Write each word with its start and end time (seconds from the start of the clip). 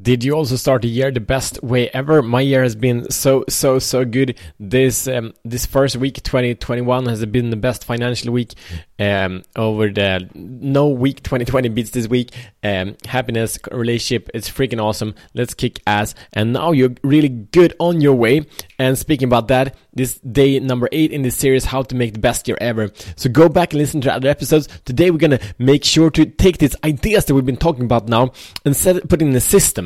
Did 0.00 0.22
you 0.22 0.34
also 0.34 0.54
start 0.54 0.82
the 0.82 0.88
year 0.88 1.10
the 1.10 1.20
best 1.20 1.62
way 1.64 1.90
ever? 1.90 2.22
My 2.22 2.40
year 2.40 2.62
has 2.62 2.76
been 2.76 3.10
so 3.10 3.44
so 3.48 3.80
so 3.80 4.04
good. 4.04 4.38
This 4.58 5.08
um, 5.08 5.34
this 5.44 5.66
first 5.66 5.96
week, 5.96 6.22
2021, 6.22 7.06
has 7.06 7.26
been 7.26 7.50
the 7.50 7.56
best 7.56 7.84
financial 7.84 8.32
week 8.32 8.54
um, 9.00 9.42
over 9.56 9.90
the 9.90 10.30
no 10.34 10.88
week 10.88 11.24
2020 11.24 11.70
beats 11.70 11.90
this 11.90 12.06
week. 12.06 12.30
Um, 12.62 12.96
happiness, 13.04 13.58
relationship, 13.72 14.30
it's 14.32 14.48
freaking 14.48 14.80
awesome. 14.80 15.14
Let's 15.34 15.54
kick 15.54 15.80
ass. 15.88 16.14
And 16.32 16.52
now 16.52 16.70
you're 16.70 16.94
really 17.02 17.28
good 17.28 17.74
on 17.80 18.00
your 18.00 18.14
way. 18.14 18.46
And 18.78 18.96
speaking 18.96 19.26
about 19.26 19.48
that, 19.48 19.74
this 19.92 20.18
day 20.20 20.60
number 20.60 20.88
eight 20.92 21.10
in 21.10 21.22
this 21.22 21.36
series, 21.36 21.64
how 21.64 21.82
to 21.82 21.96
make 21.96 22.14
the 22.14 22.20
best 22.20 22.46
year 22.46 22.56
ever. 22.60 22.90
So 23.16 23.28
go 23.28 23.48
back 23.48 23.72
and 23.72 23.80
listen 23.80 24.00
to 24.02 24.14
other 24.14 24.28
episodes. 24.28 24.68
Today 24.84 25.10
we're 25.10 25.18
gonna 25.18 25.40
make 25.58 25.84
sure 25.84 26.10
to 26.10 26.26
take 26.26 26.58
these 26.58 26.76
ideas 26.84 27.24
that 27.24 27.34
we've 27.34 27.44
been 27.44 27.56
talking 27.56 27.84
about 27.84 28.08
now 28.08 28.32
and 28.64 28.76
set 28.76 29.08
put 29.08 29.20
in 29.20 29.34
a 29.34 29.40
system. 29.40 29.79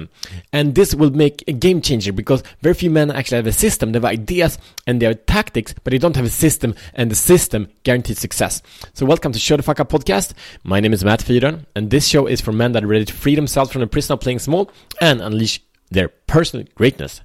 And 0.53 0.75
this 0.75 0.95
will 0.95 1.11
make 1.11 1.45
a 1.47 1.53
game 1.53 1.81
changer 1.81 2.13
because 2.13 2.43
very 2.61 2.75
few 2.75 2.91
men 2.91 3.11
actually 3.11 3.37
have 3.37 3.47
a 3.47 3.53
system. 3.53 3.93
They 3.93 3.99
have 3.99 4.05
ideas 4.05 4.59
and 4.87 5.01
they 5.01 5.07
have 5.07 5.27
tactics, 5.27 5.75
but 5.83 5.91
they 5.91 5.99
don't 5.99 6.17
have 6.17 6.25
a 6.25 6.31
system, 6.31 6.75
and 6.95 7.11
the 7.11 7.15
system 7.15 7.69
guarantees 7.83 8.19
success. 8.19 8.63
So 8.95 9.07
welcome 9.07 9.33
to 9.33 9.39
Show 9.39 9.57
the 9.57 9.63
Fuck 9.63 9.81
Up 9.81 9.89
podcast. 9.89 10.33
My 10.63 10.81
name 10.81 10.93
is 10.93 11.05
Matt 11.05 11.21
Fyron, 11.21 11.67
and 11.75 11.91
this 11.91 12.07
show 12.07 12.27
is 12.27 12.41
for 12.41 12.53
men 12.53 12.73
that 12.73 12.85
are 12.85 12.89
ready 12.89 13.05
to 13.05 13.13
free 13.13 13.35
themselves 13.35 13.71
from 13.73 13.81
the 13.81 13.87
prison 13.87 14.15
of 14.15 14.21
playing 14.21 14.39
small 14.41 14.71
and 15.01 15.21
unleash 15.21 15.61
their 15.91 16.09
personal 16.09 16.67
greatness. 16.75 17.21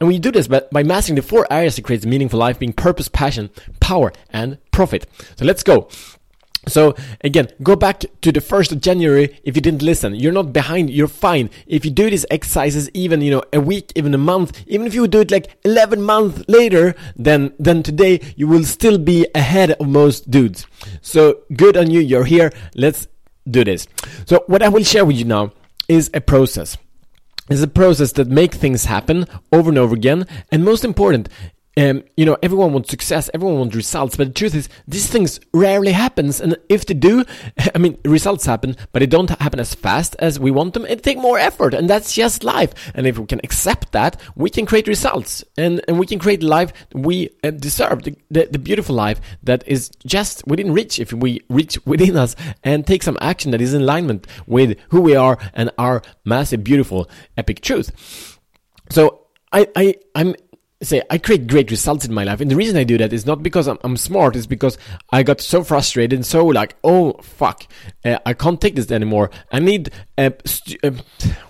And 0.00 0.08
we 0.08 0.18
do 0.18 0.30
this 0.30 0.46
by, 0.46 0.62
by 0.70 0.82
mastering 0.84 1.16
the 1.16 1.22
four 1.22 1.46
areas 1.50 1.76
that 1.76 1.82
creates 1.82 2.06
meaningful 2.06 2.38
life, 2.38 2.58
being 2.58 2.72
purpose, 2.72 3.08
passion, 3.08 3.50
power, 3.80 4.12
and 4.30 4.58
profit. 4.70 5.06
So 5.36 5.44
let's 5.44 5.64
go. 5.64 5.88
So 6.68 6.94
again, 7.22 7.48
go 7.62 7.76
back 7.76 8.00
to 8.00 8.32
the 8.32 8.40
1st 8.40 8.72
of 8.72 8.80
January 8.80 9.38
if 9.44 9.56
you 9.56 9.62
didn't 9.62 9.82
listen. 9.82 10.14
You're 10.14 10.32
not 10.32 10.52
behind, 10.52 10.90
you're 10.90 11.08
fine. 11.08 11.50
If 11.66 11.84
you 11.84 11.90
do 11.90 12.10
these 12.10 12.26
exercises 12.30 12.90
even, 12.94 13.20
you 13.20 13.30
know, 13.30 13.42
a 13.52 13.60
week, 13.60 13.92
even 13.94 14.14
a 14.14 14.18
month, 14.18 14.62
even 14.66 14.86
if 14.86 14.94
you 14.94 15.06
do 15.08 15.20
it 15.20 15.30
like 15.30 15.56
11 15.64 16.02
months 16.02 16.44
later 16.48 16.94
than, 17.16 17.52
than 17.58 17.82
today, 17.82 18.20
you 18.36 18.46
will 18.46 18.64
still 18.64 18.98
be 18.98 19.26
ahead 19.34 19.72
of 19.72 19.88
most 19.88 20.30
dudes. 20.30 20.66
So 21.00 21.40
good 21.54 21.76
on 21.76 21.90
you, 21.90 22.00
you're 22.00 22.24
here. 22.24 22.52
Let's 22.74 23.08
do 23.50 23.64
this. 23.64 23.88
So 24.26 24.44
what 24.46 24.62
I 24.62 24.68
will 24.68 24.84
share 24.84 25.04
with 25.04 25.16
you 25.16 25.24
now 25.24 25.52
is 25.88 26.10
a 26.14 26.20
process. 26.20 26.76
It's 27.50 27.62
a 27.62 27.68
process 27.68 28.12
that 28.12 28.28
make 28.28 28.52
things 28.54 28.84
happen 28.84 29.24
over 29.52 29.70
and 29.70 29.78
over 29.78 29.94
again. 29.94 30.26
And 30.52 30.64
most 30.64 30.84
important, 30.84 31.30
um, 31.78 32.02
you 32.16 32.24
know, 32.26 32.36
everyone 32.42 32.72
wants 32.72 32.90
success, 32.90 33.30
everyone 33.32 33.58
wants 33.58 33.76
results, 33.76 34.16
but 34.16 34.26
the 34.26 34.34
truth 34.34 34.54
is, 34.56 34.68
these 34.88 35.06
things 35.06 35.38
rarely 35.54 35.92
happens. 35.92 36.40
And 36.40 36.56
if 36.68 36.84
they 36.86 36.94
do, 36.94 37.24
I 37.74 37.78
mean, 37.78 37.96
results 38.04 38.46
happen, 38.46 38.76
but 38.90 38.98
they 38.98 39.06
don't 39.06 39.30
happen 39.30 39.60
as 39.60 39.74
fast 39.74 40.16
as 40.18 40.40
we 40.40 40.50
want 40.50 40.74
them. 40.74 40.84
It 40.86 41.04
take 41.04 41.18
more 41.18 41.38
effort, 41.38 41.74
and 41.74 41.88
that's 41.88 42.12
just 42.14 42.42
life. 42.42 42.74
And 42.94 43.06
if 43.06 43.16
we 43.16 43.26
can 43.26 43.40
accept 43.44 43.92
that, 43.92 44.20
we 44.34 44.50
can 44.50 44.66
create 44.66 44.88
results, 44.88 45.44
and, 45.56 45.80
and 45.86 46.00
we 46.00 46.06
can 46.06 46.18
create 46.18 46.42
life 46.42 46.72
we 46.94 47.30
uh, 47.44 47.50
deserve, 47.50 48.02
the, 48.02 48.16
the, 48.28 48.48
the 48.50 48.58
beautiful 48.58 48.96
life 48.96 49.20
that 49.44 49.62
is 49.66 49.90
just 50.04 50.44
within 50.48 50.72
reach 50.72 50.98
if 50.98 51.12
we 51.12 51.40
reach 51.48 51.78
within 51.86 52.16
us 52.16 52.34
and 52.64 52.86
take 52.86 53.04
some 53.04 53.16
action 53.20 53.52
that 53.52 53.60
is 53.60 53.72
in 53.72 53.82
alignment 53.82 54.26
with 54.46 54.76
who 54.88 55.00
we 55.00 55.14
are 55.14 55.38
and 55.54 55.70
our 55.78 56.02
massive, 56.24 56.64
beautiful, 56.64 57.08
epic 57.36 57.60
truth. 57.60 58.38
So 58.90 59.26
I, 59.52 59.68
I, 59.76 59.94
I'm 60.14 60.34
say 60.82 61.02
I 61.10 61.18
create 61.18 61.46
great 61.46 61.70
results 61.70 62.04
in 62.04 62.14
my 62.14 62.24
life, 62.24 62.40
and 62.40 62.50
the 62.50 62.56
reason 62.56 62.76
I 62.76 62.84
do 62.84 62.98
that 62.98 63.12
is 63.12 63.26
not 63.26 63.42
because 63.42 63.66
I'm, 63.66 63.78
I'm 63.82 63.96
smart. 63.96 64.36
It's 64.36 64.46
because 64.46 64.78
I 65.10 65.22
got 65.22 65.40
so 65.40 65.64
frustrated 65.64 66.16
and 66.16 66.26
so 66.26 66.46
like, 66.46 66.76
oh 66.84 67.14
fuck, 67.22 67.66
uh, 68.04 68.18
I 68.24 68.34
can't 68.34 68.60
take 68.60 68.76
this 68.76 68.90
anymore. 68.90 69.30
I 69.50 69.58
need 69.58 69.90
a, 70.16 70.32
a 70.82 70.92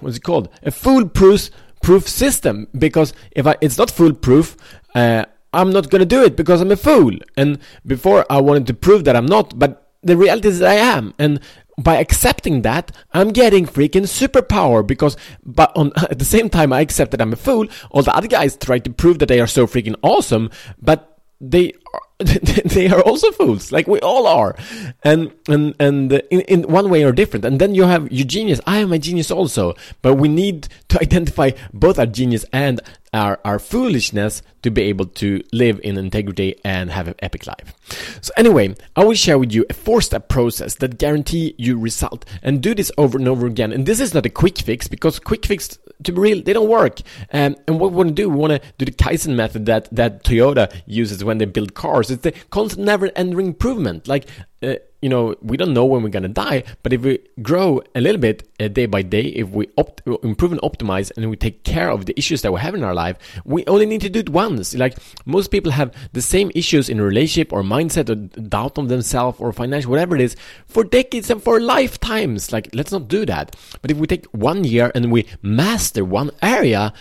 what's 0.00 0.16
it 0.16 0.22
called? 0.22 0.48
A 0.62 0.70
foolproof 0.70 1.50
proof 1.82 2.08
system 2.08 2.66
because 2.76 3.12
if 3.32 3.46
I 3.46 3.56
it's 3.60 3.78
not 3.78 3.90
foolproof. 3.90 4.56
Uh, 4.94 5.24
I'm 5.52 5.72
not 5.72 5.88
gonna 5.90 6.04
do 6.04 6.22
it 6.24 6.36
because 6.36 6.60
I'm 6.60 6.70
a 6.70 6.76
fool. 6.76 7.12
And 7.36 7.58
before 7.86 8.26
I 8.30 8.40
wanted 8.40 8.66
to 8.66 8.74
prove 8.74 9.04
that 9.04 9.16
I'm 9.16 9.26
not, 9.26 9.58
but 9.58 9.92
the 10.02 10.16
reality 10.16 10.48
is 10.48 10.58
that 10.58 10.68
I 10.68 10.74
am. 10.74 11.14
And 11.18 11.40
by 11.78 11.96
accepting 11.96 12.62
that, 12.62 12.92
I'm 13.12 13.30
getting 13.30 13.64
freaking 13.64 14.02
superpower 14.02 14.84
because, 14.84 15.16
but 15.44 15.74
on 15.76 15.92
at 16.10 16.18
the 16.18 16.24
same 16.24 16.50
time, 16.50 16.72
I 16.72 16.80
accept 16.80 17.12
that 17.12 17.22
I'm 17.22 17.32
a 17.32 17.36
fool. 17.36 17.66
All 17.90 18.02
the 18.02 18.14
other 18.14 18.28
guys 18.28 18.56
try 18.56 18.80
to 18.80 18.90
prove 18.90 19.20
that 19.20 19.26
they 19.26 19.40
are 19.40 19.46
so 19.46 19.66
freaking 19.66 19.94
awesome, 20.02 20.50
but 20.82 21.20
they 21.40 21.72
they 22.18 22.88
are 22.88 23.00
also 23.02 23.30
fools, 23.30 23.70
like 23.70 23.86
we 23.86 24.00
all 24.00 24.26
are, 24.26 24.56
and 25.04 25.30
and 25.48 25.74
and 25.78 26.12
in, 26.30 26.40
in 26.42 26.62
one 26.62 26.90
way 26.90 27.04
or 27.04 27.12
different. 27.12 27.44
And 27.44 27.60
then 27.60 27.76
you 27.76 27.84
have 27.84 28.10
your 28.10 28.26
genius. 28.26 28.60
I 28.66 28.78
am 28.78 28.92
a 28.92 28.98
genius 28.98 29.30
also, 29.30 29.74
but 30.02 30.14
we 30.14 30.28
need 30.28 30.68
to 30.88 31.00
identify 31.00 31.52
both 31.72 31.98
our 31.98 32.06
genius 32.06 32.44
and 32.52 32.80
our, 33.12 33.38
our 33.44 33.58
foolishness 33.58 34.42
to 34.62 34.70
be 34.70 34.82
able 34.82 35.06
to 35.06 35.42
live 35.52 35.80
in 35.82 35.96
integrity 35.96 36.56
and 36.64 36.90
have 36.90 37.08
an 37.08 37.14
epic 37.20 37.46
life. 37.46 37.74
So 38.20 38.32
anyway, 38.36 38.74
I 38.96 39.04
will 39.04 39.14
share 39.14 39.38
with 39.38 39.52
you 39.52 39.64
a 39.70 39.74
four-step 39.74 40.28
process 40.28 40.74
that 40.76 40.98
guarantee 40.98 41.54
you 41.58 41.78
result 41.78 42.24
and 42.42 42.62
do 42.62 42.74
this 42.74 42.92
over 42.98 43.18
and 43.18 43.28
over 43.28 43.46
again. 43.46 43.72
And 43.72 43.86
this 43.86 44.00
is 44.00 44.14
not 44.14 44.26
a 44.26 44.30
quick 44.30 44.58
fix 44.58 44.88
because 44.88 45.18
quick 45.18 45.46
fix, 45.46 45.78
to 46.02 46.12
be 46.12 46.20
real, 46.20 46.42
they 46.42 46.52
don't 46.52 46.68
work. 46.68 47.00
Um, 47.32 47.56
and 47.66 47.80
what 47.80 47.92
we 47.92 47.96
want 47.96 48.08
to 48.08 48.14
do, 48.14 48.28
we 48.28 48.36
want 48.36 48.52
to 48.52 48.68
do 48.78 48.84
the 48.84 48.92
Kaizen 48.92 49.34
method 49.34 49.66
that, 49.66 49.88
that 49.92 50.24
Toyota 50.24 50.72
uses 50.86 51.24
when 51.24 51.38
they 51.38 51.44
build 51.44 51.74
cars. 51.78 52.10
It's 52.10 52.22
the 52.22 52.32
constant 52.50 52.84
never-ending 52.84 53.46
improvement. 53.46 54.06
Like, 54.06 54.26
uh, 54.62 54.74
you 55.00 55.08
know, 55.08 55.36
we 55.40 55.56
don't 55.56 55.72
know 55.72 55.84
when 55.84 56.02
we're 56.02 56.08
gonna 56.08 56.28
die, 56.28 56.64
but 56.82 56.92
if 56.92 57.02
we 57.02 57.20
grow 57.40 57.80
a 57.94 58.00
little 58.00 58.20
bit 58.20 58.48
uh, 58.58 58.66
day 58.66 58.86
by 58.86 59.02
day, 59.02 59.20
if 59.20 59.48
we 59.50 59.68
opt- 59.78 60.02
improve 60.24 60.50
and 60.50 60.60
optimize, 60.62 61.12
and 61.16 61.30
we 61.30 61.36
take 61.36 61.62
care 61.62 61.90
of 61.90 62.06
the 62.06 62.18
issues 62.18 62.42
that 62.42 62.52
we 62.52 62.60
have 62.60 62.74
in 62.74 62.82
our 62.82 62.94
life, 62.94 63.16
we 63.44 63.64
only 63.66 63.86
need 63.86 64.00
to 64.00 64.08
do 64.08 64.18
it 64.18 64.28
once. 64.28 64.74
Like 64.74 64.98
most 65.24 65.52
people 65.52 65.70
have 65.72 65.94
the 66.12 66.22
same 66.22 66.50
issues 66.54 66.88
in 66.88 67.00
relationship 67.00 67.52
or 67.52 67.62
mindset 67.62 68.08
or 68.10 68.16
doubt 68.16 68.76
on 68.76 68.88
themselves 68.88 69.38
or 69.38 69.52
financial, 69.52 69.90
whatever 69.92 70.16
it 70.16 70.20
is, 70.20 70.34
for 70.66 70.82
decades 70.82 71.30
and 71.30 71.40
for 71.40 71.60
lifetimes. 71.60 72.50
Like, 72.50 72.68
let's 72.74 72.90
not 72.90 73.06
do 73.06 73.24
that. 73.26 73.54
But 73.80 73.92
if 73.92 73.98
we 73.98 74.08
take 74.08 74.26
one 74.26 74.64
year 74.64 74.90
and 74.96 75.12
we 75.12 75.26
master 75.42 76.04
one 76.04 76.32
area, 76.42 76.92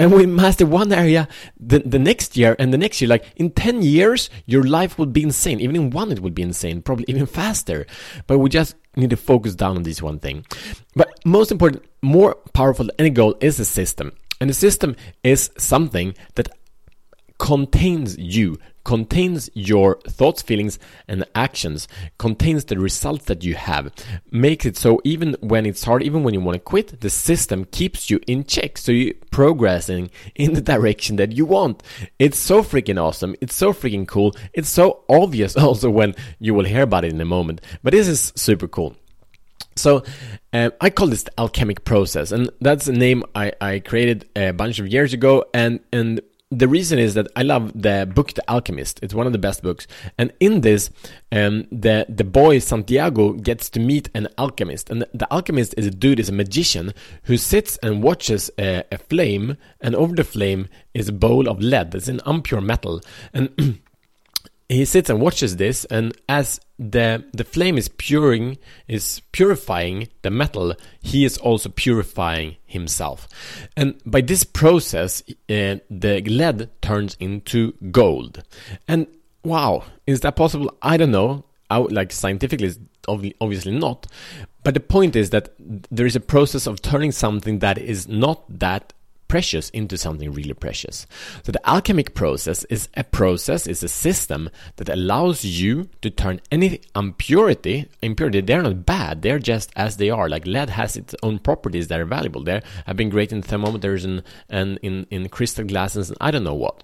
and 0.00 0.12
we 0.12 0.26
master 0.26 0.66
one 0.66 0.92
area 0.92 1.28
the, 1.58 1.78
the 1.78 1.98
next 1.98 2.36
year 2.36 2.56
and 2.58 2.72
the 2.72 2.78
next 2.78 3.00
year, 3.00 3.08
like 3.08 3.24
in 3.36 3.50
10 3.50 3.82
years, 3.82 4.28
your 4.46 4.64
life 4.64 4.98
would 4.98 5.12
be 5.12 5.22
insane. 5.22 5.60
Even 5.60 5.76
in 5.76 5.90
one, 5.90 6.10
it 6.10 6.20
would 6.20 6.34
be 6.34 6.42
insane, 6.42 6.82
probably 6.96 7.04
even 7.14 7.26
faster. 7.26 7.86
But 8.26 8.38
we 8.38 8.50
just 8.50 8.74
need 8.96 9.10
to 9.10 9.16
focus 9.16 9.54
down 9.54 9.76
on 9.76 9.82
this 9.82 10.02
one 10.02 10.18
thing. 10.18 10.46
But 10.94 11.08
most 11.24 11.50
important, 11.50 11.84
more 12.02 12.34
powerful 12.54 12.86
than 12.86 12.94
any 12.98 13.10
goal 13.10 13.36
is 13.40 13.60
a 13.60 13.64
system. 13.64 14.12
And 14.40 14.50
the 14.50 14.54
system 14.54 14.96
is 15.24 15.50
something 15.58 16.14
that 16.34 16.48
contains 17.38 18.16
you, 18.18 18.58
contains 18.84 19.50
your 19.54 19.98
thoughts, 20.02 20.42
feelings, 20.42 20.78
and 21.08 21.24
actions, 21.34 21.88
contains 22.18 22.64
the 22.66 22.78
results 22.78 23.24
that 23.26 23.44
you 23.44 23.54
have, 23.54 23.92
makes 24.30 24.64
it 24.64 24.76
so 24.76 25.00
even 25.04 25.36
when 25.40 25.66
it's 25.66 25.84
hard, 25.84 26.02
even 26.02 26.22
when 26.22 26.34
you 26.34 26.40
want 26.40 26.54
to 26.54 26.60
quit, 26.60 27.00
the 27.00 27.10
system 27.10 27.64
keeps 27.66 28.10
you 28.10 28.20
in 28.26 28.44
check. 28.44 28.78
So 28.78 28.92
you're 28.92 29.14
progressing 29.30 30.10
in 30.34 30.54
the 30.54 30.60
direction 30.60 31.16
that 31.16 31.32
you 31.32 31.44
want. 31.44 31.82
It's 32.18 32.38
so 32.38 32.62
freaking 32.62 33.00
awesome. 33.00 33.34
It's 33.40 33.54
so 33.54 33.72
freaking 33.72 34.06
cool. 34.06 34.34
It's 34.52 34.68
so 34.68 35.04
obvious 35.08 35.56
also 35.66 35.90
when 35.90 36.14
you 36.38 36.54
will 36.54 36.64
hear 36.64 36.82
about 36.82 37.04
it 37.04 37.12
in 37.12 37.20
a 37.20 37.24
moment. 37.24 37.60
But 37.82 37.92
this 37.92 38.08
is 38.08 38.32
super 38.36 38.68
cool. 38.68 38.96
So 39.76 40.04
uh, 40.54 40.70
I 40.80 40.88
call 40.90 41.08
this 41.08 41.24
the 41.24 41.38
alchemic 41.38 41.84
process, 41.84 42.32
and 42.32 42.50
that's 42.60 42.88
a 42.88 42.92
name 42.92 43.24
I, 43.34 43.52
I 43.60 43.80
created 43.80 44.26
a 44.34 44.52
bunch 44.52 44.78
of 44.78 44.88
years 44.88 45.12
ago. 45.12 45.44
And 45.52 45.80
and 45.92 46.20
the 46.58 46.68
reason 46.68 46.98
is 46.98 47.14
that 47.14 47.28
I 47.36 47.42
love 47.42 47.72
the 47.80 48.10
book 48.12 48.32
The 48.32 48.48
Alchemist. 48.50 49.00
It's 49.02 49.14
one 49.14 49.26
of 49.26 49.32
the 49.32 49.38
best 49.38 49.62
books. 49.62 49.86
And 50.16 50.32
in 50.40 50.62
this, 50.62 50.90
um, 51.30 51.66
the 51.70 52.06
the 52.08 52.24
boy 52.24 52.58
Santiago 52.60 53.32
gets 53.32 53.68
to 53.70 53.80
meet 53.80 54.08
an 54.14 54.28
alchemist, 54.38 54.90
and 54.90 55.02
the, 55.02 55.08
the 55.12 55.32
alchemist 55.32 55.74
is 55.76 55.86
a 55.86 55.90
dude, 55.90 56.20
is 56.20 56.28
a 56.28 56.32
magician 56.32 56.92
who 57.24 57.36
sits 57.36 57.76
and 57.78 58.02
watches 58.02 58.50
a, 58.58 58.84
a 58.90 58.98
flame, 58.98 59.56
and 59.80 59.94
over 59.94 60.14
the 60.14 60.24
flame 60.24 60.68
is 60.94 61.08
a 61.08 61.12
bowl 61.12 61.48
of 61.48 61.60
lead. 61.60 61.94
It's 61.94 62.08
an 62.08 62.20
impure 62.26 62.60
metal, 62.60 63.00
and 63.34 63.50
he 64.68 64.84
sits 64.84 65.08
and 65.08 65.20
watches 65.20 65.56
this, 65.56 65.84
and 65.86 66.12
as 66.28 66.60
the 66.78 67.24
the 67.32 67.44
flame 67.44 67.78
is 67.78 67.88
puring 67.88 68.58
is 68.88 69.20
purifying 69.32 70.08
the 70.22 70.30
metal, 70.30 70.74
he 71.00 71.24
is 71.24 71.38
also 71.38 71.68
purifying 71.68 72.56
himself, 72.64 73.28
and 73.76 74.00
by 74.04 74.20
this 74.20 74.44
process, 74.44 75.22
uh, 75.28 75.76
the 75.90 76.22
lead 76.26 76.70
turns 76.82 77.16
into 77.20 77.72
gold. 77.90 78.42
And 78.88 79.06
wow, 79.44 79.84
is 80.06 80.20
that 80.20 80.36
possible? 80.36 80.76
I 80.82 80.96
don't 80.96 81.12
know. 81.12 81.44
I, 81.70 81.78
like 81.78 82.12
scientifically, 82.12 82.72
obviously 83.08 83.72
not. 83.72 84.06
But 84.62 84.74
the 84.74 84.80
point 84.80 85.14
is 85.14 85.30
that 85.30 85.54
there 85.58 86.06
is 86.06 86.16
a 86.16 86.20
process 86.20 86.66
of 86.66 86.82
turning 86.82 87.12
something 87.12 87.60
that 87.60 87.78
is 87.78 88.08
not 88.08 88.44
that 88.58 88.92
precious 89.28 89.70
into 89.70 89.96
something 89.96 90.32
really 90.32 90.54
precious. 90.54 91.06
So 91.42 91.52
the 91.52 91.68
alchemic 91.68 92.14
process 92.14 92.64
is 92.64 92.88
a 92.94 93.04
process, 93.04 93.66
is 93.66 93.82
a 93.82 93.88
system 93.88 94.50
that 94.76 94.88
allows 94.88 95.44
you 95.44 95.88
to 96.02 96.10
turn 96.10 96.40
any 96.50 96.80
impurity, 96.94 97.88
impurity, 98.02 98.40
they're 98.40 98.62
not 98.62 98.86
bad, 98.86 99.22
they're 99.22 99.38
just 99.38 99.70
as 99.76 99.96
they 99.96 100.10
are. 100.10 100.28
Like 100.28 100.46
lead 100.46 100.70
has 100.70 100.96
its 100.96 101.14
own 101.22 101.38
properties 101.38 101.88
that 101.88 102.00
are 102.00 102.06
valuable. 102.06 102.42
There 102.42 102.62
have 102.86 102.96
been 102.96 103.10
great 103.10 103.32
in 103.32 103.42
thermometers 103.42 104.04
and, 104.04 104.22
and 104.48 104.78
in, 104.82 105.06
in 105.10 105.28
crystal 105.28 105.64
glasses 105.64 106.10
and 106.10 106.18
I 106.20 106.30
don't 106.30 106.44
know 106.44 106.54
what. 106.54 106.82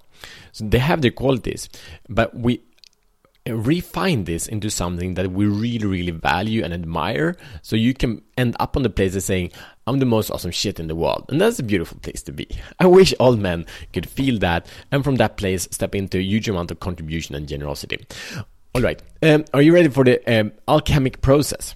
So 0.53 0.65
they 0.65 0.79
have 0.79 1.03
their 1.03 1.11
qualities, 1.11 1.69
but 2.09 2.37
we 2.37 2.63
refine 3.47 4.25
this 4.25 4.47
into 4.47 4.71
something 4.71 5.15
that 5.15 5.33
we 5.33 5.47
really, 5.47 5.87
really 5.87 6.13
value 6.13 6.63
and 6.63 6.73
admire. 6.73 7.37
So 7.63 7.75
you 7.75 7.93
can 7.93 8.23
end 8.37 8.57
up 8.61 8.77
on 8.77 8.83
the 8.83 8.91
place 8.91 9.17
of 9.17 9.23
saying, 9.23 9.53
I'm 9.87 9.99
the 9.99 10.07
most 10.07 10.31
awesome 10.31 10.53
shit 10.53 10.79
in 10.79 10.87
the 10.87 10.95
world. 10.95 11.27
And 11.29 11.41
that's 11.41 11.59
a 11.59 11.65
beautiful 11.65 11.99
place 11.99 12.23
to 12.23 12.33
be. 12.33 12.49
I 12.79 12.87
wish 12.87 13.13
all 13.19 13.37
men 13.37 13.67
could 13.93 14.09
feel 14.09 14.39
that 14.41 14.67
and 14.93 15.03
from 15.03 15.17
that 15.17 15.37
place 15.37 15.67
step 15.71 15.95
into 15.95 16.19
a 16.19 16.23
huge 16.23 16.49
amount 16.49 16.71
of 16.71 16.81
contribution 16.81 17.35
and 17.35 17.49
generosity. 17.49 18.05
All 18.75 18.83
right. 18.83 19.03
Um, 19.23 19.45
are 19.53 19.63
you 19.63 19.75
ready 19.75 19.89
for 19.89 20.05
the 20.05 20.41
um, 20.41 20.53
alchemic 20.69 21.21
process? 21.21 21.75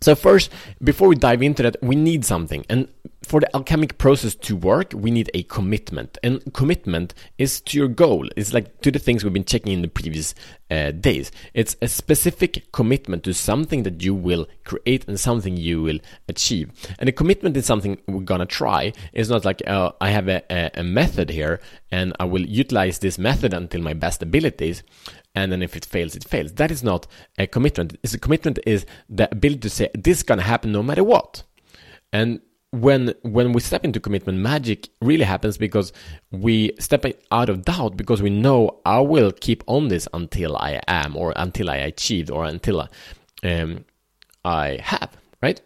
So 0.00 0.16
first, 0.16 0.50
before 0.82 1.06
we 1.06 1.14
dive 1.14 1.42
into 1.42 1.62
that, 1.62 1.76
we 1.80 1.94
need 1.94 2.24
something. 2.24 2.64
And 2.68 2.88
for 3.32 3.40
the 3.40 3.56
alchemic 3.56 3.96
process 3.96 4.34
to 4.34 4.54
work, 4.54 4.92
we 4.94 5.10
need 5.10 5.30
a 5.32 5.42
commitment. 5.44 6.18
And 6.22 6.52
commitment 6.52 7.14
is 7.38 7.62
to 7.62 7.78
your 7.78 7.88
goal. 7.88 8.28
It's 8.36 8.52
like 8.52 8.82
to 8.82 8.90
the 8.90 8.98
things 8.98 9.24
we've 9.24 9.32
been 9.32 9.46
checking 9.46 9.72
in 9.72 9.80
the 9.80 9.88
previous 9.88 10.34
uh, 10.70 10.90
days. 10.90 11.32
It's 11.54 11.74
a 11.80 11.88
specific 11.88 12.70
commitment 12.72 13.24
to 13.24 13.32
something 13.32 13.84
that 13.84 14.02
you 14.02 14.14
will 14.14 14.46
create 14.64 15.08
and 15.08 15.18
something 15.18 15.56
you 15.56 15.80
will 15.80 15.98
achieve. 16.28 16.72
And 16.98 17.08
a 17.08 17.12
commitment 17.12 17.56
is 17.56 17.64
something 17.64 17.98
we're 18.06 18.20
gonna 18.20 18.44
try. 18.44 18.92
It's 19.14 19.30
not 19.30 19.46
like 19.46 19.62
uh, 19.66 19.92
I 19.98 20.10
have 20.10 20.28
a, 20.28 20.42
a, 20.50 20.80
a 20.80 20.82
method 20.82 21.30
here 21.30 21.62
and 21.90 22.12
I 22.20 22.26
will 22.26 22.44
utilize 22.44 22.98
this 22.98 23.18
method 23.18 23.54
until 23.54 23.80
my 23.80 23.94
best 23.94 24.22
abilities 24.22 24.82
and 25.34 25.50
then 25.50 25.62
if 25.62 25.74
it 25.74 25.86
fails, 25.86 26.14
it 26.14 26.24
fails. 26.24 26.52
That 26.52 26.70
is 26.70 26.82
not 26.84 27.06
a 27.38 27.46
commitment. 27.46 27.96
It's 28.02 28.12
a 28.12 28.18
commitment 28.18 28.58
is 28.66 28.84
the 29.08 29.32
ability 29.32 29.60
to 29.60 29.70
say 29.70 29.88
this 29.94 30.18
is 30.18 30.22
gonna 30.22 30.42
happen 30.42 30.70
no 30.70 30.82
matter 30.82 31.02
what. 31.02 31.44
And 32.12 32.42
when 32.72 33.14
when 33.20 33.52
we 33.52 33.60
step 33.60 33.84
into 33.84 34.00
commitment, 34.00 34.38
magic 34.38 34.88
really 35.00 35.24
happens 35.24 35.58
because 35.58 35.92
we 36.30 36.72
step 36.78 37.04
out 37.30 37.48
of 37.50 37.64
doubt 37.64 37.96
because 37.96 38.22
we 38.22 38.30
know 38.30 38.80
I 38.86 39.00
will 39.00 39.30
keep 39.30 39.62
on 39.66 39.88
this 39.88 40.08
until 40.12 40.56
I 40.56 40.80
am, 40.88 41.14
or 41.14 41.34
until 41.36 41.70
I 41.70 41.76
achieved, 41.76 42.30
or 42.30 42.44
until 42.44 42.88
um, 43.42 43.84
I 44.44 44.78
have. 44.82 45.14
Right. 45.42 45.60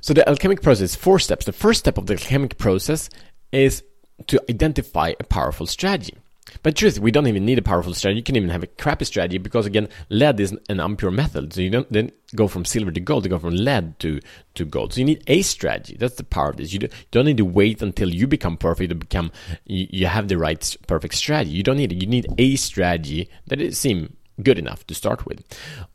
So 0.00 0.14
the 0.14 0.26
alchemic 0.26 0.62
process, 0.62 0.94
four 0.94 1.18
steps. 1.18 1.44
The 1.44 1.52
first 1.52 1.80
step 1.80 1.98
of 1.98 2.06
the 2.06 2.14
alchemic 2.14 2.56
process 2.56 3.10
is 3.52 3.84
to 4.28 4.40
identify 4.48 5.12
a 5.20 5.24
powerful 5.24 5.66
strategy. 5.66 6.16
But 6.62 6.76
truth, 6.76 6.98
we 6.98 7.10
don't 7.10 7.26
even 7.26 7.44
need 7.44 7.58
a 7.58 7.62
powerful 7.62 7.94
strategy. 7.94 8.18
You 8.18 8.22
can 8.22 8.36
even 8.36 8.50
have 8.50 8.62
a 8.62 8.66
crappy 8.66 9.04
strategy 9.04 9.38
because 9.38 9.66
again, 9.66 9.88
lead 10.08 10.40
is 10.40 10.56
an 10.68 10.80
impure 10.80 11.10
metal. 11.10 11.46
So 11.50 11.60
you 11.60 11.70
don't 11.70 11.90
then 11.92 12.12
go 12.34 12.48
from 12.48 12.64
silver 12.64 12.90
to 12.90 13.00
gold. 13.00 13.24
You 13.24 13.30
go 13.30 13.38
from 13.38 13.54
lead 13.54 13.98
to, 14.00 14.20
to 14.54 14.64
gold. 14.64 14.92
So 14.92 15.00
you 15.00 15.06
need 15.06 15.22
a 15.26 15.42
strategy. 15.42 15.96
That's 15.98 16.16
the 16.16 16.24
power 16.24 16.50
of 16.50 16.56
this. 16.56 16.72
You, 16.72 16.80
do, 16.80 16.88
don't 17.10 17.26
need 17.26 17.38
to 17.38 17.44
wait 17.44 17.82
until 17.82 18.12
you 18.12 18.26
become 18.26 18.56
perfect 18.56 18.90
to 18.90 18.94
become 18.94 19.32
you, 19.64 19.86
you 19.90 20.06
have 20.06 20.28
the 20.28 20.38
right 20.38 20.76
perfect 20.86 21.14
strategy. 21.14 21.52
You 21.52 21.62
don't 21.62 21.76
need 21.76 21.92
it. 21.92 22.00
You 22.00 22.06
need 22.06 22.26
a 22.38 22.56
strategy 22.56 23.28
that 23.46 23.60
it 23.60 23.76
seem 23.76 24.16
good 24.42 24.58
enough 24.58 24.86
to 24.86 24.94
start 24.94 25.26
with. 25.26 25.44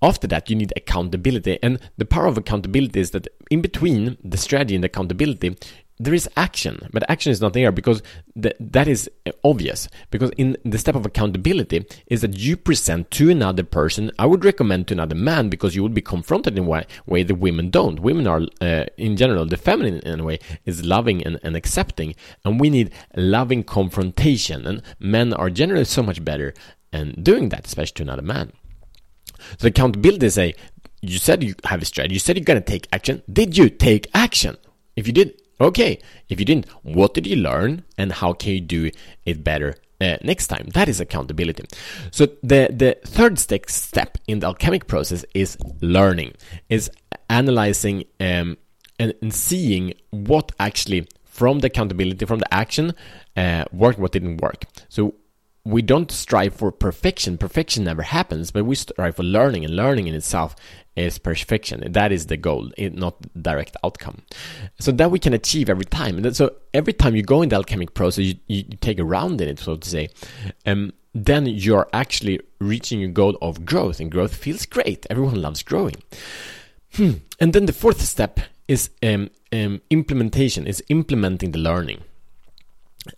After 0.02 0.28
that, 0.28 0.50
you 0.50 0.56
need 0.56 0.74
accountability. 0.76 1.60
And 1.64 1.80
the 1.98 2.06
power 2.06 2.28
of 2.28 2.38
accountability 2.38 3.00
is 3.00 3.12
that 3.12 3.28
in 3.50 3.62
between 3.62 4.18
the 4.24 4.38
strategy 4.38 4.76
and 4.76 4.84
the 4.84 4.88
accountability, 4.88 5.58
there 6.00 6.14
is 6.14 6.30
action, 6.38 6.90
but 6.94 7.10
action 7.10 7.32
is 7.32 7.42
not 7.42 7.54
there 7.54 7.72
because 7.72 8.04
th- 8.40 8.56
that 8.60 8.88
is 8.88 9.10
obvious. 9.44 9.88
Because 10.12 10.32
in 10.38 10.56
the 10.64 10.78
step 10.78 10.96
of 10.96 11.06
accountability 11.06 11.86
is 12.06 12.22
that 12.22 12.38
you 12.38 12.56
present 12.56 13.10
to 13.12 13.30
another 13.30 13.64
person. 13.64 14.12
I 14.20 14.28
would 14.28 14.46
recommend 14.46 14.88
to 14.88 14.94
another 14.94 15.16
man 15.16 15.50
because 15.50 15.76
you 15.76 15.82
would 15.84 15.96
be 15.96 16.02
confronted 16.02 16.58
in 16.58 16.66
a 16.66 16.68
way, 16.68 16.86
way 17.06 17.24
the 17.24 17.36
women 17.36 17.70
don't. 17.72 18.00
Women 18.00 18.28
are, 18.28 18.42
uh, 18.62 18.86
in 18.98 19.18
general, 19.18 19.46
the 19.46 19.58
feminine 19.58 20.00
in 20.00 20.20
a 20.20 20.24
way 20.24 20.40
is 20.66 20.86
loving 20.86 21.24
and, 21.24 21.40
and 21.42 21.56
accepting, 21.56 22.16
and 22.46 22.60
we 22.60 22.70
need 22.70 22.92
loving 23.16 23.64
confrontation. 23.64 24.68
And 24.68 24.84
men 25.00 25.34
are 25.34 25.50
generally 25.50 25.86
so 25.86 26.04
much 26.04 26.24
better 26.24 26.54
and 26.94 27.24
doing 27.24 27.50
that, 27.50 27.66
especially 27.66 27.96
to 27.96 28.04
another 28.04 28.22
man. 28.22 28.52
So 29.58 29.68
accountability 29.68 30.26
is 30.26 30.38
a 30.38 30.54
you 31.02 31.20
said 31.20 31.44
you 31.44 31.56
have 31.64 31.82
a 31.82 31.86
strategy. 31.86 32.16
You 32.16 32.20
said 32.20 32.38
you're 32.38 32.44
gonna 32.44 32.62
take 32.62 32.88
action. 32.92 33.22
Did 33.32 33.58
you 33.58 33.70
take 33.70 34.08
action? 34.14 34.58
If 34.96 35.06
you 35.06 35.14
did, 35.14 35.40
Okay, 35.60 36.00
if 36.30 36.40
you 36.40 36.46
didn't, 36.46 36.68
what 36.84 37.14
did 37.14 37.26
you 37.26 37.36
learn 37.38 37.84
and 37.98 38.12
how 38.12 38.34
can 38.34 38.54
you 38.54 38.62
do 38.62 38.92
it 39.26 39.44
better 39.44 39.76
uh, 40.00 40.18
next 40.24 40.48
time? 40.48 40.68
That 40.74 40.88
is 40.88 41.00
accountability. 41.00 41.66
So 42.12 42.28
the 42.44 42.70
the 42.72 42.98
third 43.06 43.40
step 43.40 43.70
step 43.70 44.18
in 44.28 44.40
the 44.40 44.48
alchemic 44.48 44.88
process 44.88 45.26
is 45.34 45.58
learning, 45.82 46.34
is 46.70 46.92
analyzing 47.30 48.04
um, 48.20 48.58
and, 49.00 49.14
and 49.22 49.34
seeing 49.34 49.94
what 50.12 50.52
actually 50.60 51.08
from 51.26 51.60
the 51.60 51.68
accountability 51.68 52.26
from 52.26 52.40
the 52.40 52.54
action 52.54 52.94
uh, 53.36 53.66
worked, 53.72 54.00
what 54.00 54.12
didn't 54.12 54.42
work. 54.42 54.66
So 54.90 55.16
we 55.68 55.82
don't 55.82 56.10
strive 56.12 56.56
for 56.56 56.72
perfection. 56.72 57.38
Perfection 57.38 57.84
never 57.84 58.02
happens, 58.02 58.52
but 58.52 58.66
we 58.66 58.76
strive 58.76 59.18
for 59.18 59.24
learning, 59.24 59.66
and 59.66 59.76
learning 59.76 60.08
in 60.08 60.16
itself 60.16 60.56
is 60.96 61.18
perfection. 61.18 61.92
That 61.92 62.12
is 62.12 62.28
the 62.28 62.38
goal, 62.38 62.72
not 62.78 63.16
direct 63.42 63.76
outcome. 63.84 64.22
So 64.80 64.92
that 64.94 65.12
we 65.12 65.20
can 65.20 65.34
achieve 65.34 65.70
every 65.70 65.86
time. 65.86 66.18
And 66.18 66.36
so 66.36 66.56
every 66.74 66.94
time 66.94 67.16
you 67.16 67.22
go 67.22 67.42
in 67.42 67.50
the 67.50 67.58
alchemic 67.58 67.94
process, 67.94 68.26
you, 68.26 68.36
you 68.48 68.64
take 68.80 68.98
a 68.98 69.04
round 69.04 69.42
in 69.42 69.50
it, 69.50 69.60
so 69.60 69.76
to 69.76 69.90
say. 69.90 70.10
Um, 70.66 70.94
then 71.14 71.46
you're 71.46 71.90
actually 71.92 72.40
reaching 72.60 73.02
your 73.02 73.10
goal 73.10 73.38
of 73.42 73.66
growth, 73.66 74.00
and 74.00 74.10
growth 74.10 74.36
feels 74.36 74.66
great. 74.66 75.06
Everyone 75.10 75.42
loves 75.42 75.64
growing. 75.64 75.96
Hmm. 76.94 77.14
And 77.42 77.52
then 77.52 77.66
the 77.66 77.74
fourth 77.74 78.02
step 78.02 78.40
is 78.70 78.90
um, 79.04 79.30
um, 79.52 79.82
implementation, 79.90 80.66
is 80.66 80.82
implementing 80.88 81.52
the 81.52 81.60
learning. 81.60 82.04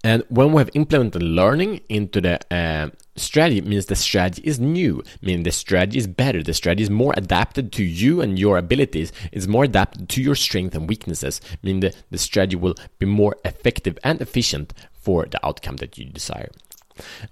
And 0.03 0.23
when 0.29 0.51
we 0.51 0.59
have 0.59 0.69
implemented 0.73 1.23
learning 1.23 1.81
into 1.89 2.21
the 2.21 2.39
uh, 2.53 2.89
strategy, 3.15 3.61
means 3.61 3.87
the 3.87 3.95
strategy 3.95 4.41
is 4.45 4.59
new, 4.59 5.03
meaning 5.21 5.43
the 5.43 5.51
strategy 5.51 5.97
is 5.97 6.07
better. 6.07 6.43
The 6.43 6.53
strategy 6.53 6.83
is 6.83 6.89
more 6.89 7.13
adapted 7.17 7.71
to 7.73 7.83
you 7.83 8.21
and 8.21 8.37
your 8.37 8.57
abilities. 8.57 9.11
It's 9.31 9.47
more 9.47 9.63
adapted 9.63 10.09
to 10.09 10.21
your 10.21 10.35
strengths 10.35 10.75
and 10.75 10.87
weaknesses, 10.87 11.41
meaning 11.63 11.79
the, 11.79 11.95
the 12.11 12.17
strategy 12.17 12.55
will 12.55 12.75
be 12.99 13.05
more 13.05 13.35
effective 13.43 13.97
and 14.03 14.21
efficient 14.21 14.73
for 14.93 15.25
the 15.25 15.43
outcome 15.45 15.77
that 15.77 15.97
you 15.97 16.05
desire. 16.05 16.51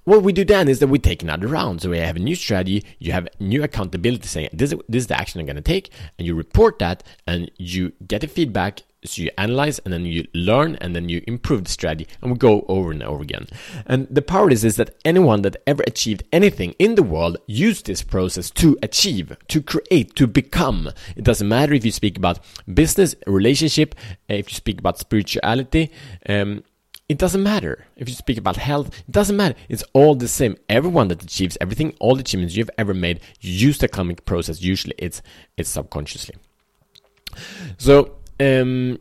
What 0.05 0.23
we 0.23 0.33
do 0.33 0.45
then 0.45 0.67
is 0.67 0.79
that 0.79 0.88
we 0.88 0.99
take 0.99 1.21
another 1.23 1.47
round. 1.47 1.81
So 1.81 1.89
we 1.89 1.99
have 1.99 2.15
a 2.15 2.19
new 2.19 2.35
strategy, 2.35 2.85
you 2.99 3.11
have 3.11 3.27
new 3.39 3.63
accountability 3.63 4.27
saying 4.27 4.49
this, 4.53 4.73
this 4.88 5.03
is 5.03 5.07
the 5.07 5.19
action 5.19 5.39
I'm 5.39 5.45
going 5.45 5.57
to 5.57 5.61
take, 5.61 5.91
and 6.17 6.25
you 6.25 6.35
report 6.35 6.79
that, 6.79 7.03
and 7.27 7.51
you 7.57 7.91
get 8.07 8.21
the 8.21 8.27
feedback, 8.27 8.81
so 9.07 9.21
you 9.21 9.31
analyze 9.38 9.80
and 9.80 9.94
then 9.94 10.06
you 10.06 10.27
learn 10.33 10.75
and 10.81 10.95
then 10.95 11.09
you 11.09 11.24
improve 11.27 11.63
the 11.63 11.71
strategy 11.71 12.07
and 12.21 12.31
we 12.31 12.37
go 12.37 12.66
over 12.68 12.92
and 12.92 13.04
over 13.04 13.23
again. 13.23 13.47
And 13.85 14.07
the 14.09 14.21
power 14.21 14.49
is, 14.49 14.64
is 14.64 14.76
that 14.78 14.95
anyone 15.06 15.42
that 15.44 15.57
ever 15.66 15.83
achieved 15.87 16.23
anything 16.31 16.73
in 16.80 16.95
the 16.95 17.04
world 17.04 17.37
used 17.47 17.85
this 17.85 18.04
process 18.04 18.49
to 18.52 18.78
achieve, 18.83 19.35
to 19.47 19.61
create, 19.61 20.16
to 20.16 20.28
become. 20.28 20.92
It 21.16 21.23
doesn't 21.23 21.47
matter 21.47 21.73
if 21.73 21.85
you 21.85 21.92
speak 21.92 22.18
about 22.18 22.40
business, 22.71 23.16
relationship, 23.26 23.95
if 24.28 24.49
you 24.49 24.56
speak 24.56 24.80
about 24.80 24.99
spirituality, 24.99 25.92
um, 26.28 26.64
it 27.09 27.18
doesn't 27.18 27.42
matter 27.42 27.85
if 27.95 28.09
you 28.09 28.16
speak 28.16 28.37
about 28.37 28.57
health 28.57 28.87
it 29.07 29.11
doesn't 29.11 29.37
matter 29.37 29.56
it's 29.69 29.83
all 29.94 30.14
the 30.14 30.28
same 30.28 30.57
everyone 30.68 31.07
that 31.07 31.23
achieves 31.23 31.57
everything 31.61 31.95
all 31.99 32.16
the 32.16 32.21
achievements 32.21 32.56
you've 32.56 32.69
ever 32.78 32.94
made 32.94 33.21
use 33.40 33.78
the 33.78 33.85
alchemic 33.85 34.26
process 34.26 34.61
usually 34.61 34.95
it's 34.97 35.21
it's 35.56 35.69
subconsciously 35.69 36.35
so 37.78 38.17
um, 38.39 38.99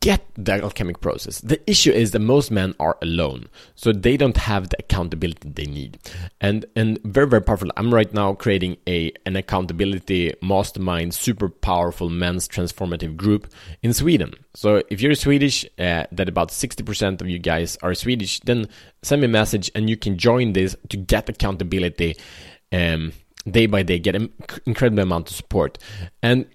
get 0.00 0.22
the 0.36 0.52
alchemic 0.62 1.00
process. 1.00 1.40
The 1.40 1.58
issue 1.68 1.90
is 1.90 2.10
that 2.10 2.18
most 2.18 2.50
men 2.50 2.74
are 2.78 2.98
alone, 3.00 3.48
so 3.74 3.92
they 3.92 4.16
don't 4.16 4.36
have 4.36 4.68
the 4.68 4.76
accountability 4.78 5.48
they 5.48 5.64
need. 5.64 5.98
And 6.40 6.66
and 6.76 6.98
very 7.02 7.26
very 7.26 7.42
powerful. 7.42 7.70
I'm 7.76 7.92
right 7.92 8.12
now 8.12 8.34
creating 8.34 8.76
a 8.86 9.12
an 9.24 9.36
accountability 9.36 10.34
mastermind, 10.42 11.14
super 11.14 11.48
powerful 11.48 12.10
men's 12.10 12.46
transformative 12.46 13.16
group 13.16 13.50
in 13.82 13.94
Sweden. 13.94 14.34
So 14.54 14.82
if 14.90 15.00
you're 15.00 15.14
Swedish, 15.14 15.64
uh, 15.78 16.04
that 16.12 16.28
about 16.28 16.48
60% 16.48 17.20
of 17.20 17.28
you 17.28 17.38
guys 17.38 17.78
are 17.82 17.94
Swedish, 17.94 18.40
then 18.40 18.66
send 19.02 19.22
me 19.22 19.26
a 19.26 19.28
message 19.28 19.70
and 19.74 19.88
you 19.88 19.96
can 19.96 20.18
join 20.18 20.52
this 20.52 20.76
to 20.90 20.96
get 20.96 21.28
accountability. 21.28 22.16
Um, 22.72 23.12
day 23.50 23.66
by 23.66 23.82
day, 23.82 23.98
get 23.98 24.14
an 24.14 24.32
incredible 24.66 25.02
amount 25.02 25.30
of 25.30 25.36
support 25.36 25.78
and 26.22 26.46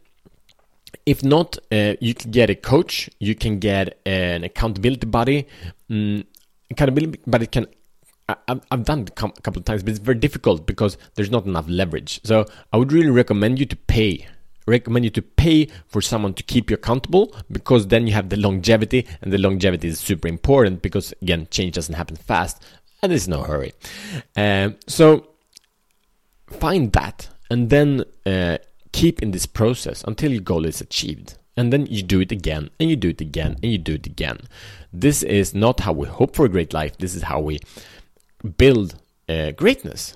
if 1.05 1.23
not, 1.23 1.57
uh, 1.71 1.93
you 1.99 2.13
can 2.13 2.31
get 2.31 2.49
a 2.49 2.55
coach, 2.55 3.09
you 3.19 3.35
can 3.35 3.59
get 3.59 3.99
an 4.05 4.43
accountability 4.43 5.07
buddy. 5.07 5.47
Mm, 5.89 6.25
accountability 6.69 7.19
buddy 7.25 7.47
can. 7.47 7.67
I, 8.27 8.59
I've 8.71 8.85
done 8.85 9.01
it 9.01 9.09
a 9.09 9.13
couple 9.13 9.59
of 9.59 9.65
times, 9.65 9.83
but 9.83 9.91
it's 9.91 9.99
very 9.99 10.17
difficult 10.17 10.65
because 10.65 10.97
there's 11.13 11.29
not 11.29 11.45
enough 11.45 11.65
leverage. 11.67 12.21
So 12.23 12.45
I 12.73 12.77
would 12.77 12.91
really 12.91 13.11
recommend 13.11 13.59
you 13.59 13.67
to 13.67 13.75
pay 13.75 14.27
recommend 14.67 15.05
you 15.05 15.11
to 15.11 15.21
pay 15.21 15.67
for 15.87 16.01
someone 16.01 16.33
to 16.33 16.43
keep 16.43 16.69
you 16.69 16.75
accountable 16.75 17.35
because 17.51 17.87
then 17.87 18.07
you 18.07 18.13
have 18.13 18.29
the 18.29 18.37
longevity 18.37 19.05
and 19.21 19.31
the 19.31 19.37
longevity 19.37 19.87
is 19.87 19.99
super 19.99 20.27
important 20.27 20.81
because 20.81 21.13
again 21.21 21.47
change 21.51 21.75
doesn't 21.75 21.95
happen 21.95 22.15
fast 22.15 22.63
and 23.01 23.11
there's 23.11 23.27
no 23.27 23.43
hurry 23.43 23.73
um, 24.35 24.75
so 24.87 25.27
find 26.47 26.91
that 26.93 27.29
and 27.49 27.69
then 27.69 28.03
uh, 28.25 28.57
keep 28.95 29.21
in 29.21 29.31
this 29.31 29.45
process 29.45 30.03
until 30.07 30.31
your 30.31 30.41
goal 30.41 30.65
is 30.65 30.79
achieved 30.79 31.37
and 31.57 31.71
then 31.71 31.85
you 31.87 32.01
do 32.01 32.21
it 32.21 32.31
again 32.31 32.69
and 32.79 32.89
you 32.89 32.95
do 32.95 33.09
it 33.09 33.19
again 33.19 33.57
and 33.61 33.69
you 33.73 33.77
do 33.77 33.95
it 33.95 34.05
again 34.05 34.39
this 34.93 35.21
is 35.21 35.53
not 35.53 35.81
how 35.81 35.91
we 35.91 36.07
hope 36.07 36.33
for 36.33 36.45
a 36.45 36.53
great 36.55 36.73
life 36.73 36.97
this 36.97 37.13
is 37.13 37.23
how 37.23 37.39
we 37.41 37.59
build 38.57 38.95
uh, 39.27 39.51
greatness 39.51 40.15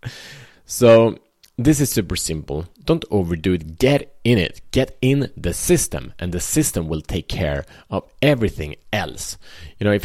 so 0.66 1.16
this 1.56 1.78
is 1.80 1.88
super 1.88 2.16
simple. 2.16 2.66
Don't 2.84 3.04
overdo 3.12 3.52
it. 3.52 3.78
Get 3.78 4.16
in 4.24 4.38
it. 4.38 4.60
Get 4.72 4.98
in 5.00 5.30
the 5.36 5.54
system, 5.54 6.12
and 6.18 6.32
the 6.32 6.40
system 6.40 6.88
will 6.88 7.00
take 7.00 7.28
care 7.28 7.64
of 7.90 8.02
everything 8.20 8.74
else. 8.92 9.38
You 9.78 9.84
know, 9.84 9.92
if 9.92 10.04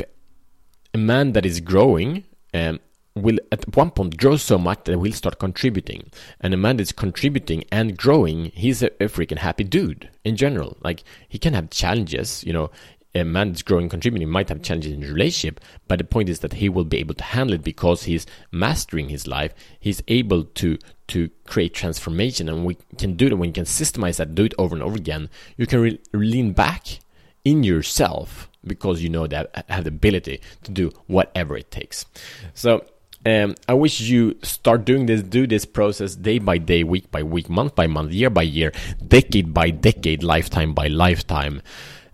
a 0.93 0.99
man 0.99 1.31
that 1.33 1.47
is 1.47 1.59
growing 1.59 2.23
um, 2.53 2.79
will 3.15 3.37
at 3.51 3.75
one 3.75 3.91
point 3.91 4.17
grow 4.17 4.37
so 4.37 4.57
much 4.57 4.83
that 4.85 4.99
he'll 4.99 5.11
start 5.13 5.39
contributing, 5.39 6.09
and 6.39 6.53
a 6.53 6.57
man 6.57 6.77
that's 6.77 6.91
contributing 6.91 7.63
and 7.71 7.97
growing, 7.97 8.51
he's 8.55 8.81
a, 8.83 8.87
a 9.03 9.07
freaking 9.07 9.39
happy 9.39 9.63
dude 9.63 10.09
in 10.23 10.35
general. 10.35 10.77
Like 10.81 11.03
he 11.27 11.37
can 11.37 11.53
have 11.53 11.69
challenges. 11.69 12.43
You 12.45 12.53
know, 12.53 12.71
a 13.15 13.23
man 13.23 13.49
that's 13.49 13.63
growing 13.63 13.89
contributing 13.89 14.29
might 14.29 14.49
have 14.49 14.61
challenges 14.61 14.93
in 14.93 15.01
relationship, 15.01 15.59
but 15.87 15.97
the 15.97 16.05
point 16.05 16.29
is 16.29 16.39
that 16.39 16.53
he 16.53 16.69
will 16.69 16.85
be 16.85 16.97
able 16.97 17.15
to 17.15 17.23
handle 17.23 17.55
it 17.55 17.63
because 17.63 18.03
he's 18.03 18.25
mastering 18.51 19.09
his 19.09 19.27
life. 19.27 19.53
He's 19.79 20.03
able 20.07 20.43
to 20.43 20.77
to 21.07 21.29
create 21.45 21.73
transformation, 21.73 22.47
and 22.47 22.65
we 22.65 22.77
can 22.97 23.15
do 23.15 23.27
it 23.27 23.37
when 23.37 23.49
you 23.49 23.53
can 23.53 23.65
systemize 23.65 24.17
that, 24.17 24.35
do 24.35 24.45
it 24.45 24.53
over 24.59 24.75
and 24.75 24.83
over 24.83 24.95
again. 24.95 25.29
You 25.57 25.65
can 25.65 25.81
re- 25.81 25.99
lean 26.13 26.53
back 26.53 26.99
in 27.43 27.63
yourself 27.63 28.47
because 28.63 29.01
you 29.01 29.09
know 29.09 29.25
that 29.25 29.65
have 29.69 29.85
the 29.85 29.89
ability 29.89 30.41
to 30.63 30.71
do 30.71 30.91
whatever 31.07 31.57
it 31.57 31.71
takes. 31.71 32.05
So. 32.53 32.85
Um, 33.25 33.55
I 33.67 33.73
wish 33.73 33.99
you 33.99 34.37
start 34.43 34.85
doing 34.85 35.05
this, 35.05 35.21
do 35.21 35.45
this 35.45 35.65
process 35.65 36.15
day 36.15 36.39
by 36.39 36.57
day, 36.57 36.83
week 36.83 37.11
by 37.11 37.23
week, 37.23 37.49
month 37.49 37.75
by 37.75 37.87
month, 37.87 38.13
year 38.13 38.29
by 38.29 38.43
year, 38.43 38.71
decade 39.05 39.53
by 39.53 39.71
decade, 39.71 40.23
lifetime 40.23 40.73
by 40.73 40.87
lifetime 40.87 41.61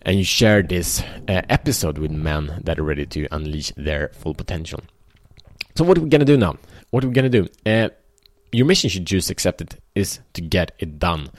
and 0.06 0.18
you 0.20 0.24
share 0.24 0.62
this 0.62 1.02
uh, 1.28 1.42
episode 1.50 1.98
with 1.98 2.12
men 2.12 2.62
that 2.64 2.80
are 2.80 2.84
ready 2.84 3.06
to 3.08 3.28
unleash 3.32 3.74
their 3.76 4.10
full 4.10 4.36
potential. 4.36 4.80
So, 5.76 5.84
what 5.84 5.98
are 5.98 6.02
we 6.02 6.10
gonna 6.10 6.26
do 6.26 6.38
now? 6.38 6.58
What 6.92 7.04
are 7.04 7.08
we 7.08 7.14
gonna 7.14 7.30
do? 7.30 7.48
Uh, 7.66 7.90
your 8.52 8.68
mission 8.68 8.90
should 8.90 9.06
just 9.06 9.30
accepted 9.30 9.78
is 9.96 10.20
to 10.34 10.42
get 10.42 10.72
it 10.80 11.00
done. 11.00 11.30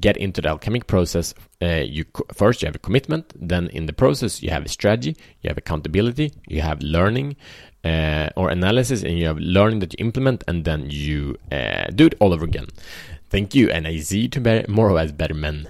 Get 0.00 0.16
into 0.16 0.40
the 0.40 0.48
alchemic 0.48 0.86
process. 0.86 1.34
Uh, 1.60 1.82
you 1.84 2.04
first 2.32 2.62
you 2.62 2.66
have 2.66 2.74
a 2.74 2.78
commitment, 2.78 3.32
then 3.36 3.68
in 3.68 3.86
the 3.86 3.92
process 3.92 4.42
you 4.42 4.50
have 4.50 4.64
a 4.64 4.68
strategy, 4.68 5.16
you 5.42 5.48
have 5.48 5.58
accountability, 5.58 6.32
you 6.48 6.62
have 6.62 6.80
learning 6.80 7.36
uh, 7.84 8.30
or 8.34 8.48
analysis, 8.48 9.02
and 9.02 9.18
you 9.18 9.26
have 9.26 9.38
learning 9.38 9.80
that 9.80 9.92
you 9.92 10.04
implement, 10.04 10.44
and 10.48 10.64
then 10.64 10.88
you 10.88 11.36
uh, 11.50 11.84
do 11.94 12.06
it 12.06 12.14
all 12.20 12.32
over 12.32 12.44
again. 12.44 12.68
Thank 13.28 13.54
you, 13.54 13.70
and 13.70 13.86
I 13.86 13.98
see 13.98 14.20
you 14.20 14.28
tomorrow 14.28 14.96
as 14.96 15.12
better 15.12 15.34
men. 15.34 15.68